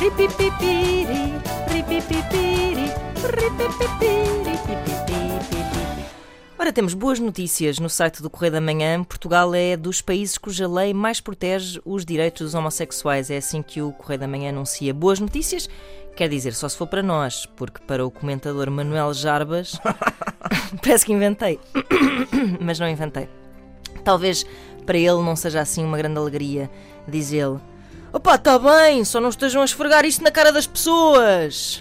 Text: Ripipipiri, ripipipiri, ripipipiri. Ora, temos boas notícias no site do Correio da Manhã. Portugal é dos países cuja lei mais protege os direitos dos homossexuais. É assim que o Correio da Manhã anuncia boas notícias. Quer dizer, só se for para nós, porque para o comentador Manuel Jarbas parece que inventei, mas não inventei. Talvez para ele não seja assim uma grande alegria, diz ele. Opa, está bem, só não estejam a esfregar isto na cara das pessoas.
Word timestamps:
Ripipipiri, 0.00 1.34
ripipipiri, 1.72 2.90
ripipipiri. 3.24 4.50
Ora, 6.58 6.74
temos 6.74 6.94
boas 6.94 7.18
notícias 7.18 7.78
no 7.78 7.88
site 7.88 8.22
do 8.22 8.28
Correio 8.28 8.52
da 8.52 8.60
Manhã. 8.60 9.02
Portugal 9.02 9.54
é 9.54 9.76
dos 9.76 10.02
países 10.02 10.36
cuja 10.36 10.68
lei 10.68 10.92
mais 10.92 11.20
protege 11.20 11.80
os 11.84 12.04
direitos 12.04 12.42
dos 12.42 12.54
homossexuais. 12.54 13.30
É 13.30 13.38
assim 13.38 13.62
que 13.62 13.80
o 13.80 13.92
Correio 13.92 14.20
da 14.20 14.28
Manhã 14.28 14.50
anuncia 14.50 14.92
boas 14.92 15.18
notícias. 15.18 15.68
Quer 16.14 16.28
dizer, 16.28 16.52
só 16.52 16.68
se 16.68 16.76
for 16.76 16.86
para 16.86 17.02
nós, 17.02 17.46
porque 17.56 17.80
para 17.86 18.04
o 18.04 18.10
comentador 18.10 18.70
Manuel 18.70 19.14
Jarbas 19.14 19.80
parece 20.82 21.06
que 21.06 21.12
inventei, 21.12 21.58
mas 22.60 22.78
não 22.78 22.88
inventei. 22.88 23.39
Talvez 24.04 24.44
para 24.86 24.98
ele 24.98 25.22
não 25.22 25.36
seja 25.36 25.60
assim 25.60 25.84
uma 25.84 25.96
grande 25.96 26.18
alegria, 26.18 26.70
diz 27.06 27.32
ele. 27.32 27.58
Opa, 28.12 28.34
está 28.34 28.58
bem, 28.58 29.04
só 29.04 29.20
não 29.20 29.28
estejam 29.28 29.62
a 29.62 29.64
esfregar 29.64 30.04
isto 30.04 30.24
na 30.24 30.30
cara 30.30 30.50
das 30.50 30.66
pessoas. 30.66 31.80